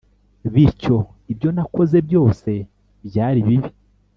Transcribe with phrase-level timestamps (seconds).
[0.53, 0.95] bityo
[1.31, 2.49] ibyo nakoze byose
[3.07, 3.69] byari bibi